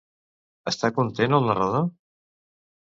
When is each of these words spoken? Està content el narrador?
Està 0.71 0.91
content 0.97 1.37
el 1.39 1.47
narrador? 1.51 1.87